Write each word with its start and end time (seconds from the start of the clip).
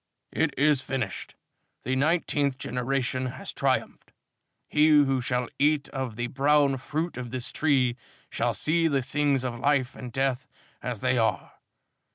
"It 0.31 0.51
is 0.57 0.81
finished. 0.81 1.35
The 1.83 1.95
nineteenth 1.95 2.57
generation 2.57 3.27
has 3.27 3.53
triumphed. 3.53 4.11
He 4.67 4.87
who 4.87 5.21
shall 5.21 5.47
eat 5.59 5.89
of 5.89 6.15
the 6.15 6.25
brown 6.25 6.77
fruit 6.77 7.17
of 7.17 7.29
this 7.29 7.51
tree, 7.51 7.95
shall 8.27 8.55
see 8.55 8.87
the 8.87 9.03
things 9.03 9.43
of 9.43 9.59
Life 9.59 9.93
and 9.95 10.11
Death 10.11 10.47
as 10.81 11.01
they 11.01 11.19
are. 11.19 11.51